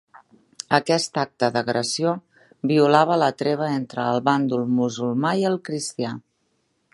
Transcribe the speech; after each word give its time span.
Aquest 0.77 1.19
acte 1.23 1.49
d'agressió 1.57 2.13
violava 2.71 3.19
la 3.25 3.29
treva 3.43 3.69
entre 3.75 4.07
el 4.15 4.23
bàndol 4.31 4.67
musulmà 4.79 5.35
i 5.43 5.47
el 5.53 5.61
cristià. 5.71 6.17